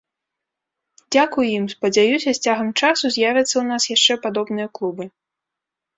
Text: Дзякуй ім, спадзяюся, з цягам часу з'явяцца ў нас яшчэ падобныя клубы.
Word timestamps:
Дзякуй 1.15 1.47
ім, 1.57 1.67
спадзяюся, 1.75 2.29
з 2.37 2.51
цягам 2.51 2.69
часу 2.79 3.05
з'явяцца 3.19 3.51
ў 3.51 3.63
нас 3.71 3.83
яшчэ 3.95 4.13
падобныя 4.25 4.67
клубы. 4.79 5.03